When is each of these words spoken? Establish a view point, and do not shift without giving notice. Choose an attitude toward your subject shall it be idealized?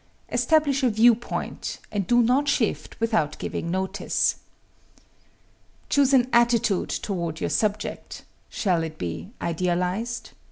Establish 0.31 0.81
a 0.81 0.89
view 0.89 1.13
point, 1.13 1.77
and 1.91 2.07
do 2.07 2.23
not 2.23 2.47
shift 2.47 2.99
without 2.99 3.37
giving 3.37 3.69
notice. 3.69 4.37
Choose 5.91 6.11
an 6.11 6.27
attitude 6.33 6.89
toward 6.89 7.39
your 7.39 7.51
subject 7.51 8.23
shall 8.49 8.81
it 8.81 8.97
be 8.97 9.29
idealized? 9.39 10.31